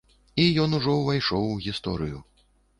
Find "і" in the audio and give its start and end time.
0.43-0.45